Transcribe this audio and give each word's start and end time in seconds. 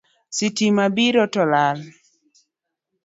Sitima 0.37 0.85
biro 0.95 1.25
to 1.33 1.43
lal 1.51 1.77